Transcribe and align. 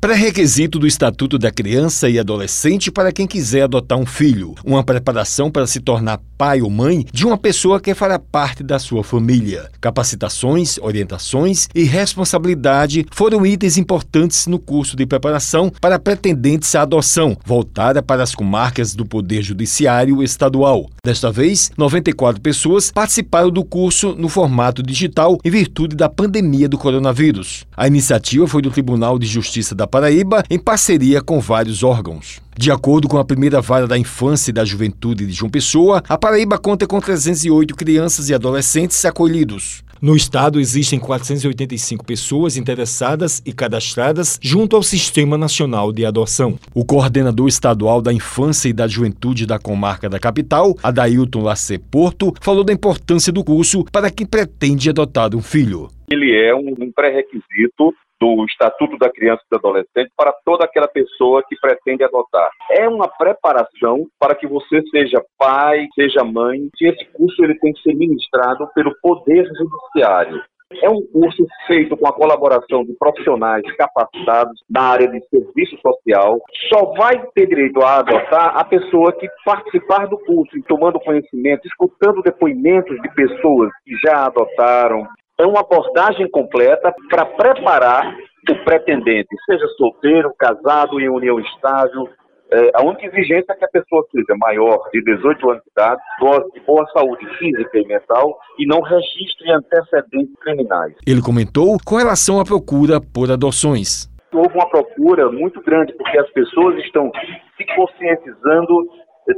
Pré-requisito 0.00 0.78
do 0.78 0.86
Estatuto 0.86 1.38
da 1.38 1.50
Criança 1.50 2.08
e 2.08 2.18
Adolescente 2.18 2.90
para 2.90 3.12
quem 3.12 3.26
quiser 3.26 3.64
adotar 3.64 3.98
um 3.98 4.06
filho. 4.06 4.54
Uma 4.64 4.82
preparação 4.82 5.50
para 5.50 5.66
se 5.66 5.78
tornar 5.78 6.18
pai 6.40 6.62
ou 6.62 6.70
mãe 6.70 7.04
de 7.12 7.26
uma 7.26 7.36
pessoa 7.36 7.78
que 7.78 7.94
fará 7.94 8.18
parte 8.18 8.62
da 8.62 8.78
sua 8.78 9.04
família. 9.04 9.70
Capacitações, 9.78 10.78
orientações 10.78 11.68
e 11.74 11.82
responsabilidade 11.82 13.04
foram 13.12 13.44
itens 13.44 13.76
importantes 13.76 14.46
no 14.46 14.58
curso 14.58 14.96
de 14.96 15.04
preparação 15.04 15.70
para 15.82 15.98
pretendentes 15.98 16.74
à 16.74 16.80
adoção, 16.80 17.36
voltada 17.44 18.02
para 18.02 18.22
as 18.22 18.34
comarcas 18.34 18.94
do 18.94 19.04
Poder 19.04 19.42
Judiciário 19.42 20.22
Estadual. 20.22 20.88
Desta 21.04 21.30
vez, 21.30 21.70
94 21.76 22.40
pessoas 22.40 22.90
participaram 22.90 23.50
do 23.50 23.62
curso 23.62 24.14
no 24.16 24.30
formato 24.30 24.82
digital 24.82 25.38
em 25.44 25.50
virtude 25.50 25.94
da 25.94 26.08
pandemia 26.08 26.70
do 26.70 26.78
coronavírus. 26.78 27.66
A 27.76 27.86
iniciativa 27.86 28.46
foi 28.46 28.62
do 28.62 28.70
Tribunal 28.70 29.18
de 29.18 29.26
Justiça 29.26 29.74
da 29.74 29.86
Paraíba, 29.86 30.42
em 30.48 30.58
parceria 30.58 31.20
com 31.20 31.38
vários 31.38 31.82
órgãos. 31.82 32.40
De 32.56 32.70
acordo 32.70 33.08
com 33.08 33.18
a 33.18 33.24
primeira 33.24 33.60
vara 33.60 33.86
da 33.86 33.96
infância 33.96 34.50
e 34.50 34.54
da 34.54 34.64
juventude 34.64 35.26
de 35.26 35.32
João 35.32 35.50
Pessoa, 35.50 36.02
a 36.08 36.18
Paraíba 36.18 36.58
conta 36.58 36.86
com 36.86 37.00
308 37.00 37.74
crianças 37.74 38.28
e 38.28 38.34
adolescentes 38.34 39.04
acolhidos. 39.04 39.82
No 40.02 40.16
estado 40.16 40.58
existem 40.58 40.98
485 40.98 42.06
pessoas 42.06 42.56
interessadas 42.56 43.42
e 43.44 43.52
cadastradas 43.52 44.38
junto 44.40 44.74
ao 44.74 44.82
Sistema 44.82 45.36
Nacional 45.36 45.92
de 45.92 46.06
Adoção. 46.06 46.58
O 46.74 46.86
coordenador 46.86 47.46
estadual 47.48 48.00
da 48.00 48.10
Infância 48.10 48.70
e 48.70 48.72
da 48.72 48.88
Juventude 48.88 49.44
da 49.44 49.58
comarca 49.58 50.08
da 50.08 50.18
capital, 50.18 50.74
Adailton 50.82 51.42
Lacê 51.42 51.78
Porto, 51.78 52.32
falou 52.40 52.64
da 52.64 52.72
importância 52.72 53.30
do 53.30 53.44
curso 53.44 53.84
para 53.92 54.10
quem 54.10 54.26
pretende 54.26 54.88
adotar 54.88 55.36
um 55.36 55.42
filho. 55.42 55.88
Ele 56.10 56.34
é 56.34 56.54
um 56.54 56.90
pré-requisito 56.94 57.94
do 58.20 58.44
Estatuto 58.44 58.98
da 58.98 59.10
Criança 59.10 59.42
e 59.46 59.50
do 59.50 59.58
Adolescente 59.58 60.12
para 60.16 60.32
toda 60.44 60.64
aquela 60.64 60.88
pessoa 60.88 61.42
que 61.48 61.56
pretende 61.60 62.04
adotar. 62.04 62.50
É 62.70 62.88
uma 62.88 63.08
preparação 63.08 64.06
para 64.18 64.34
que 64.34 64.46
você 64.46 64.82
seja 64.90 65.24
pai, 65.38 65.86
seja 65.94 66.22
mãe, 66.22 66.68
e 66.80 66.88
esse 66.88 67.04
curso 67.12 67.42
ele 67.42 67.58
tem 67.58 67.72
que 67.72 67.82
ser 67.82 67.94
ministrado 67.94 68.68
pelo 68.74 68.94
Poder 69.00 69.46
Judiciário. 69.46 70.42
É 70.82 70.88
um 70.88 71.02
curso 71.12 71.44
feito 71.66 71.96
com 71.96 72.06
a 72.06 72.12
colaboração 72.12 72.84
de 72.84 72.94
profissionais 72.96 73.62
capacitados 73.76 74.54
na 74.70 74.82
área 74.82 75.08
de 75.08 75.20
serviço 75.28 75.76
social. 75.82 76.38
Só 76.72 76.92
vai 76.96 77.26
ter 77.34 77.48
direito 77.48 77.82
a 77.82 77.98
adotar 77.98 78.56
a 78.56 78.64
pessoa 78.64 79.12
que 79.12 79.26
participar 79.44 80.06
do 80.06 80.16
curso, 80.18 80.52
tomando 80.68 81.00
conhecimento, 81.00 81.66
escutando 81.66 82.22
depoimentos 82.22 82.96
de 83.02 83.14
pessoas 83.14 83.70
que 83.84 83.96
já 84.04 84.26
adotaram, 84.26 85.08
é 85.40 85.46
uma 85.46 85.60
abordagem 85.60 86.30
completa 86.30 86.94
para 87.08 87.24
preparar 87.24 88.14
o 88.50 88.64
pretendente, 88.64 89.28
seja 89.46 89.66
solteiro, 89.76 90.32
casado, 90.38 91.00
em 91.00 91.08
união 91.08 91.40
estável. 91.40 92.08
É, 92.52 92.70
a 92.74 92.82
única 92.82 93.06
exigência 93.06 93.52
é 93.52 93.54
que 93.54 93.64
a 93.64 93.68
pessoa 93.68 94.04
seja 94.10 94.36
maior 94.36 94.88
de 94.92 95.02
18 95.04 95.50
anos 95.50 95.62
de 95.62 95.70
idade, 95.70 96.00
goze 96.20 96.50
de 96.52 96.60
boa 96.60 96.84
saúde 96.92 97.24
física 97.38 97.78
e 97.78 97.86
mental 97.86 98.36
e 98.58 98.66
não 98.66 98.80
registre 98.80 99.50
antecedentes 99.52 100.34
criminais. 100.40 100.94
Ele 101.06 101.22
comentou 101.22 101.78
com 101.86 101.96
relação 101.96 102.40
à 102.40 102.44
procura 102.44 103.00
por 103.00 103.30
adoções. 103.30 104.10
Houve 104.32 104.54
uma 104.54 104.68
procura 104.68 105.30
muito 105.30 105.60
grande, 105.62 105.92
porque 105.92 106.18
as 106.18 106.30
pessoas 106.32 106.76
estão 106.84 107.10
se 107.56 107.64
conscientizando 107.74 108.88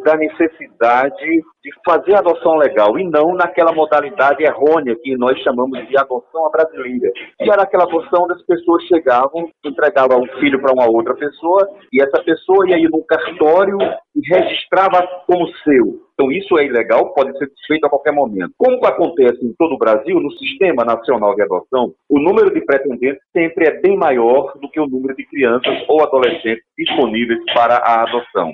da 0.04 0.16
necessidade 0.16 1.42
de 1.62 1.70
fazer 1.84 2.14
a 2.14 2.18
adoção 2.18 2.56
legal 2.56 2.98
e 2.98 3.04
não 3.04 3.34
naquela 3.34 3.72
modalidade 3.72 4.42
errônea 4.42 4.96
que 5.00 5.16
nós 5.16 5.38
chamamos 5.40 5.86
de 5.86 5.96
adoção 5.96 6.46
à 6.46 6.50
brasileira. 6.50 7.10
Que 7.38 7.50
era 7.50 7.62
aquela 7.62 7.84
adoção 7.84 8.24
onde 8.24 8.34
as 8.34 8.42
pessoas 8.44 8.82
chegavam, 8.84 9.48
entregavam 9.64 10.22
um 10.22 10.28
filho 10.40 10.60
para 10.60 10.72
uma 10.72 10.90
outra 10.90 11.14
pessoa 11.14 11.68
e 11.92 12.02
essa 12.02 12.22
pessoa 12.22 12.68
ia 12.68 12.88
no 12.88 13.04
cartório 13.04 13.78
e 14.14 14.34
registrava 14.34 15.06
como 15.26 15.46
seu. 15.64 16.02
Então 16.14 16.30
isso 16.30 16.58
é 16.58 16.66
ilegal, 16.66 17.12
pode 17.14 17.36
ser 17.38 17.48
feito 17.66 17.86
a 17.86 17.90
qualquer 17.90 18.12
momento. 18.12 18.52
Como 18.56 18.84
acontece 18.86 19.44
em 19.44 19.52
todo 19.58 19.74
o 19.74 19.78
Brasil, 19.78 20.20
no 20.20 20.30
Sistema 20.32 20.84
Nacional 20.84 21.34
de 21.34 21.42
Adoção, 21.42 21.92
o 22.08 22.18
número 22.18 22.52
de 22.52 22.60
pretendentes 22.64 23.22
sempre 23.32 23.66
é 23.66 23.80
bem 23.80 23.96
maior 23.96 24.52
do 24.60 24.68
que 24.68 24.80
o 24.80 24.86
número 24.86 25.14
de 25.16 25.26
crianças 25.26 25.84
ou 25.88 26.02
adolescentes 26.02 26.64
disponíveis 26.76 27.40
para 27.54 27.76
a 27.76 28.02
adoção. 28.02 28.52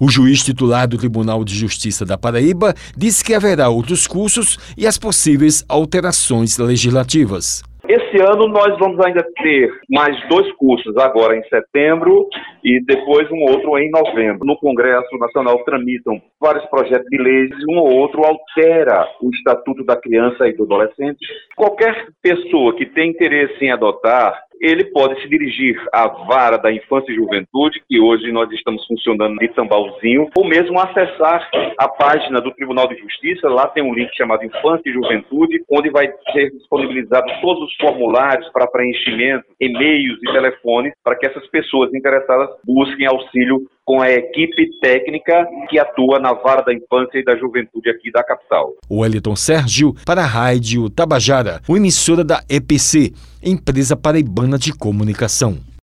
O 0.00 0.10
juiz 0.10 0.44
titular 0.44 0.86
do 0.86 0.98
Tribunal 0.98 1.44
de 1.44 1.54
Justiça 1.54 2.04
da 2.04 2.18
Paraíba 2.18 2.74
disse 2.96 3.24
que 3.24 3.34
haverá 3.34 3.68
outros 3.68 4.06
cursos 4.06 4.58
e 4.76 4.86
as 4.86 4.98
possíveis 4.98 5.64
alterações 5.68 6.58
legislativas. 6.58 7.62
Esse 7.88 8.20
ano 8.20 8.48
nós 8.48 8.76
vamos 8.80 8.98
ainda 9.00 9.24
ter 9.40 9.70
mais 9.88 10.16
dois 10.28 10.50
cursos, 10.56 10.96
agora 10.96 11.36
em 11.36 11.42
setembro 11.44 12.28
e 12.64 12.84
depois 12.84 13.30
um 13.30 13.42
outro 13.42 13.78
em 13.78 13.88
novembro. 13.90 14.44
No 14.44 14.58
Congresso 14.58 15.16
Nacional 15.18 15.62
tramitam 15.64 16.20
vários 16.40 16.64
projetos 16.66 17.06
de 17.08 17.16
leis 17.16 17.50
um 17.70 17.78
ou 17.78 17.92
outro 17.92 18.24
altera 18.24 19.06
o 19.22 19.30
Estatuto 19.30 19.84
da 19.84 19.96
Criança 19.96 20.48
e 20.48 20.56
do 20.56 20.64
Adolescente. 20.64 21.24
Qualquer 21.54 22.08
pessoa 22.20 22.74
que 22.74 22.86
tem 22.86 23.10
interesse 23.10 23.64
em 23.64 23.70
adotar 23.70 24.45
ele 24.60 24.84
pode 24.84 25.20
se 25.20 25.28
dirigir 25.28 25.76
à 25.92 26.06
vara 26.08 26.56
da 26.56 26.72
infância 26.72 27.12
e 27.12 27.16
juventude, 27.16 27.82
que 27.88 28.00
hoje 28.00 28.30
nós 28.32 28.50
estamos 28.52 28.84
funcionando 28.86 29.36
de 29.36 29.48
Tambalzinho, 29.48 30.28
ou 30.36 30.46
mesmo 30.46 30.78
acessar 30.78 31.48
a 31.78 31.88
página 31.88 32.40
do 32.40 32.52
Tribunal 32.52 32.88
de 32.88 32.96
Justiça, 32.96 33.48
lá 33.48 33.68
tem 33.68 33.82
um 33.82 33.94
link 33.94 34.10
chamado 34.16 34.44
Infância 34.44 34.88
e 34.88 34.92
Juventude, 34.92 35.62
onde 35.70 35.90
vai 35.90 36.08
ser 36.32 36.50
disponibilizado 36.50 37.26
todos 37.40 37.62
os 37.62 37.76
formulários 37.76 38.48
para 38.52 38.66
preenchimento, 38.66 39.44
e-mails 39.60 40.18
e 40.22 40.32
telefones, 40.32 40.92
para 41.02 41.16
que 41.16 41.26
essas 41.26 41.46
pessoas 41.48 41.92
interessadas 41.94 42.50
busquem 42.64 43.06
auxílio 43.06 43.66
com 43.86 44.02
a 44.02 44.10
equipe 44.10 44.78
técnica 44.80 45.46
que 45.70 45.78
atua 45.78 46.18
na 46.18 46.32
vara 46.32 46.62
da 46.62 46.74
infância 46.74 47.18
e 47.18 47.24
da 47.24 47.36
juventude 47.36 47.88
aqui 47.88 48.10
da 48.10 48.22
capital. 48.24 48.74
O 48.90 49.06
Eliton 49.06 49.36
Sérgio 49.36 49.94
para 50.04 50.22
a 50.22 50.26
Rádio 50.26 50.90
Tabajara, 50.90 51.62
emissora 51.68 52.24
da 52.24 52.42
EPC, 52.48 53.12
Empresa 53.40 53.96
Paraibana 53.96 54.58
de 54.58 54.72
Comunicação. 54.72 55.56